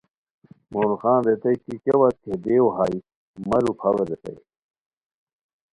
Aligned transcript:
مغل 0.71 0.93
خان 1.01 1.19
ریتائے 1.27 1.55
کی 1.63 1.73
کیاوت 1.83 2.15
کی 2.21 2.29
ہے 2.31 2.37
دیو 2.43 2.65
ہائے 2.75 2.97
مہ 3.47 3.57
روپھاوے 3.65 4.03
ریتائے 4.09 4.37